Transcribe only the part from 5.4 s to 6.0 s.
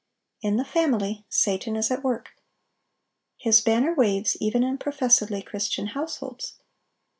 Christian